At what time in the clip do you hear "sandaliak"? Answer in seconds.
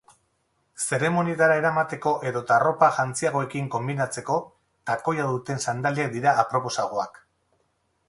5.69-6.15